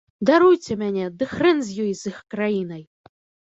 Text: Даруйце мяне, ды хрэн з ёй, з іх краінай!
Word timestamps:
Даруйце 0.29 0.77
мяне, 0.83 1.05
ды 1.21 1.29
хрэн 1.35 1.63
з 1.69 1.87
ёй, 1.87 1.95
з 2.03 2.09
іх 2.15 2.25
краінай! 2.35 2.87